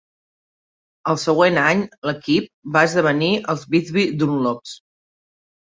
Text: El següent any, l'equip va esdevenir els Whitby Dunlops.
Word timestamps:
El 1.13 1.19
següent 1.25 1.59
any, 1.65 1.83
l'equip 2.11 2.49
va 2.79 2.85
esdevenir 2.89 3.31
els 3.55 3.69
Whitby 3.75 4.11
Dunlops. 4.25 4.79